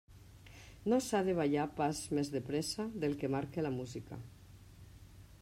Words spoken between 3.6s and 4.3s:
la música.